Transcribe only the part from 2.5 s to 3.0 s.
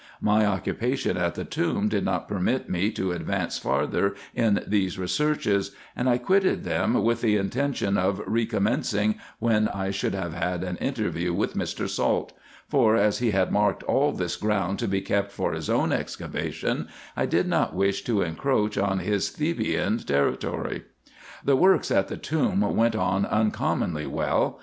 me